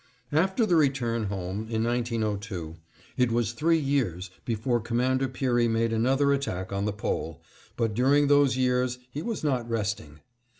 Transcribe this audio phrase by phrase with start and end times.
[0.31, 2.75] After the return home, in 1902,
[3.17, 7.39] it was three years before Commander Peary made another attack on the Pole,
[7.77, 10.21] but during those years he was not resting.